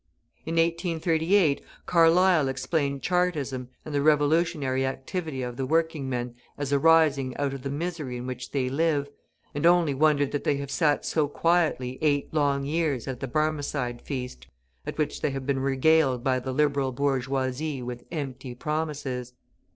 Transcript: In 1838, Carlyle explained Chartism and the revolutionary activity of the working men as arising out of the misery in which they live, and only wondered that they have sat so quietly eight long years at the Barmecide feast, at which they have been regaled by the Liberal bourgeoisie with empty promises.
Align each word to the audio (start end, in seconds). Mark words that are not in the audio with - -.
In 0.47 0.55
1838, 0.55 1.61
Carlyle 1.85 2.47
explained 2.47 3.03
Chartism 3.03 3.69
and 3.85 3.93
the 3.93 4.01
revolutionary 4.01 4.83
activity 4.83 5.43
of 5.43 5.57
the 5.57 5.65
working 5.67 6.09
men 6.09 6.33
as 6.57 6.73
arising 6.73 7.37
out 7.37 7.53
of 7.53 7.61
the 7.61 7.69
misery 7.69 8.17
in 8.17 8.25
which 8.25 8.49
they 8.49 8.67
live, 8.67 9.11
and 9.53 9.63
only 9.63 9.93
wondered 9.93 10.31
that 10.31 10.43
they 10.43 10.57
have 10.57 10.71
sat 10.71 11.05
so 11.05 11.27
quietly 11.27 11.99
eight 12.01 12.33
long 12.33 12.63
years 12.65 13.07
at 13.07 13.19
the 13.19 13.27
Barmecide 13.27 14.01
feast, 14.01 14.47
at 14.87 14.97
which 14.97 15.21
they 15.21 15.29
have 15.29 15.45
been 15.45 15.59
regaled 15.59 16.23
by 16.23 16.39
the 16.39 16.51
Liberal 16.51 16.91
bourgeoisie 16.91 17.83
with 17.83 18.03
empty 18.09 18.55
promises. 18.55 19.33